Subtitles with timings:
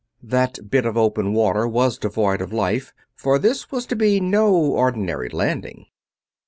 [0.23, 4.51] That bit of open water was devoid of life, for this was to be no
[4.55, 5.85] ordinary landing.